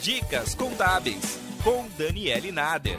[0.00, 2.96] Dicas Contábeis, com Daniele Nader.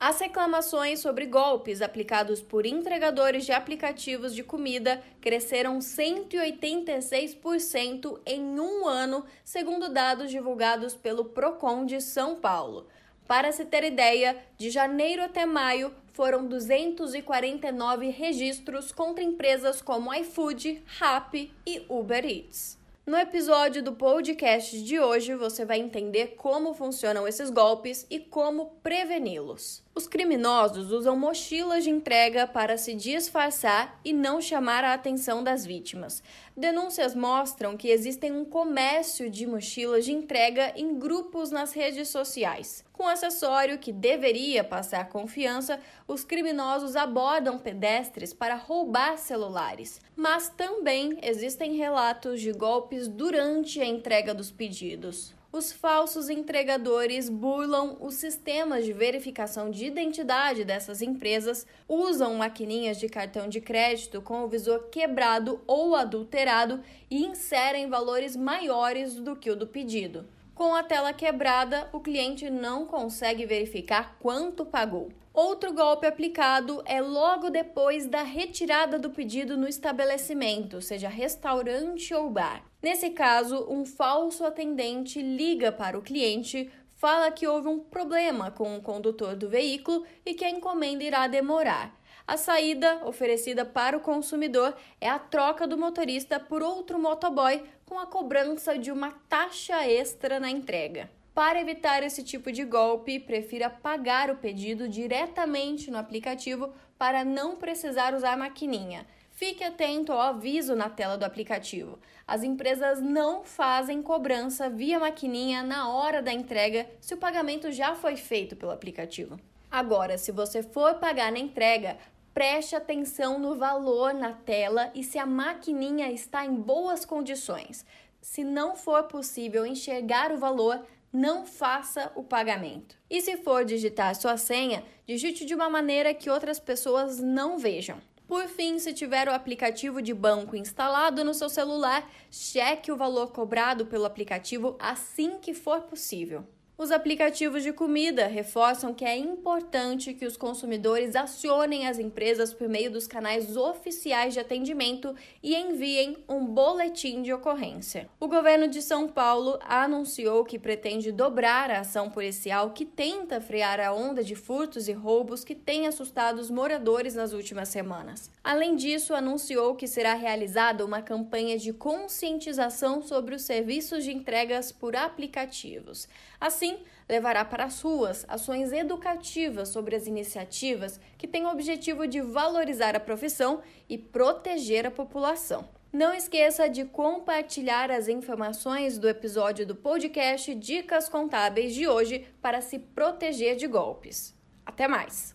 [0.00, 8.88] As reclamações sobre golpes aplicados por entregadores de aplicativos de comida cresceram 186% em um
[8.88, 12.88] ano, segundo dados divulgados pelo Procon de São Paulo.
[13.28, 20.82] Para se ter ideia, de janeiro até maio foram 249 registros contra empresas como iFood,
[20.98, 22.81] Rappi e Uber Eats.
[23.04, 28.76] No episódio do podcast de hoje, você vai entender como funcionam esses golpes e como
[28.80, 29.82] preveni-los.
[29.94, 35.66] Os criminosos usam mochilas de entrega para se disfarçar e não chamar a atenção das
[35.66, 36.22] vítimas.
[36.56, 42.84] Denúncias mostram que existem um comércio de mochilas de entrega em grupos nas redes sociais.
[42.92, 50.00] Com acessório que deveria passar confiança, os criminosos abordam pedestres para roubar celulares.
[50.14, 57.98] Mas também existem relatos de golpes durante a entrega dos pedidos os falsos entregadores burlam
[58.00, 64.42] os sistemas de verificação de identidade dessas empresas, usam maquininhas de cartão de crédito com
[64.42, 70.26] o visor quebrado ou adulterado e inserem valores maiores do que o do pedido.
[70.54, 75.10] Com a tela quebrada, o cliente não consegue verificar quanto pagou.
[75.32, 82.28] Outro golpe aplicado é logo depois da retirada do pedido no estabelecimento, seja restaurante ou
[82.28, 82.62] bar.
[82.82, 86.70] Nesse caso, um falso atendente liga para o cliente,
[87.02, 91.26] fala que houve um problema com o condutor do veículo e que a encomenda irá
[91.26, 91.92] demorar.
[92.24, 97.98] A saída oferecida para o consumidor é a troca do motorista por outro motoboy com
[97.98, 101.10] a cobrança de uma taxa extra na entrega.
[101.34, 107.56] Para evitar esse tipo de golpe, prefira pagar o pedido diretamente no aplicativo para não
[107.56, 109.04] precisar usar maquininha.
[109.44, 111.98] Fique atento ao aviso na tela do aplicativo.
[112.24, 117.96] As empresas não fazem cobrança via maquininha na hora da entrega se o pagamento já
[117.96, 119.40] foi feito pelo aplicativo.
[119.68, 121.98] Agora, se você for pagar na entrega,
[122.32, 127.84] preste atenção no valor na tela e se a maquininha está em boas condições.
[128.20, 132.96] Se não for possível enxergar o valor, não faça o pagamento.
[133.10, 137.98] E se for digitar sua senha, digite de uma maneira que outras pessoas não vejam.
[138.26, 143.32] Por fim, se tiver o aplicativo de banco instalado no seu celular, cheque o valor
[143.32, 146.46] cobrado pelo aplicativo assim que for possível.
[146.82, 152.68] Os aplicativos de comida reforçam que é importante que os consumidores acionem as empresas por
[152.68, 158.08] meio dos canais oficiais de atendimento e enviem um boletim de ocorrência.
[158.18, 163.78] O governo de São Paulo anunciou que pretende dobrar a ação policial que tenta frear
[163.78, 168.28] a onda de furtos e roubos que tem assustado os moradores nas últimas semanas.
[168.42, 174.72] Além disso, anunciou que será realizada uma campanha de conscientização sobre os serviços de entregas
[174.72, 176.08] por aplicativos.
[176.40, 176.71] Assim,
[177.08, 182.96] Levará para as ruas ações educativas sobre as iniciativas que têm o objetivo de valorizar
[182.96, 185.68] a profissão e proteger a população.
[185.92, 192.62] Não esqueça de compartilhar as informações do episódio do podcast Dicas Contábeis de hoje para
[192.62, 194.34] se proteger de golpes.
[194.64, 195.34] Até mais!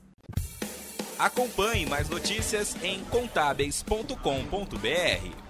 [1.20, 5.47] Acompanhe mais notícias em contábeis.com.br.